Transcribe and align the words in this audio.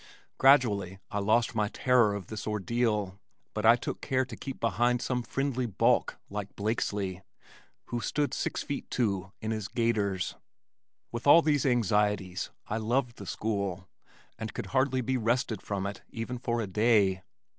Gradually 0.39 0.97
I 1.11 1.19
lost 1.19 1.53
my 1.53 1.67
terror 1.67 2.15
of 2.15 2.25
this 2.25 2.47
ordeal, 2.47 3.19
but 3.53 3.67
I 3.67 3.75
took 3.75 4.01
care 4.01 4.25
to 4.25 4.35
keep 4.35 4.59
behind 4.59 4.99
some 4.99 5.21
friendly 5.21 5.67
bulk 5.67 6.17
like 6.27 6.47
young 6.47 6.53
Blakeslee, 6.55 7.21
who 7.85 8.01
stood 8.01 8.33
six 8.33 8.63
feet 8.63 8.89
two 8.89 9.31
in 9.41 9.51
his 9.51 9.67
gaiters. 9.67 10.33
With 11.11 11.27
all 11.27 11.43
these 11.43 11.67
anxieties 11.67 12.49
I 12.65 12.77
loved 12.77 13.17
the 13.17 13.27
school 13.27 13.87
and 14.39 14.55
could 14.55 14.65
hardly 14.73 15.01
be 15.01 15.17
wrested 15.17 15.61
from 15.61 15.85
it 15.85 16.01
even 16.09 16.39
for 16.39 16.61
a 16.61 16.65
day. 16.65 17.21